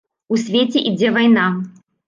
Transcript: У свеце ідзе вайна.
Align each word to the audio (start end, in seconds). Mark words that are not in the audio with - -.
У 0.35 0.39
свеце 0.43 0.83
ідзе 0.93 1.13
вайна. 1.21 1.47